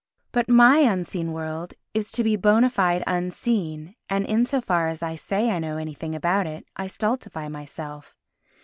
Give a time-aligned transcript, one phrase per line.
[0.31, 5.03] But my unseen world is to be bona fide unseen and, in so far as
[5.03, 8.15] I say I know anything about it, I stultify myself.